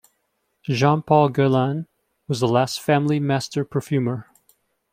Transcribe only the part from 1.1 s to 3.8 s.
Guerlain was the last family master